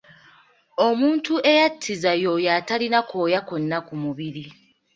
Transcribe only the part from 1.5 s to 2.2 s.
eyattiza